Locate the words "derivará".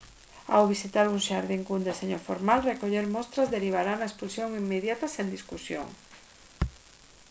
3.55-3.93